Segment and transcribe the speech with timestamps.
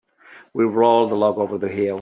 [0.53, 1.89] We rolled the log over the hill.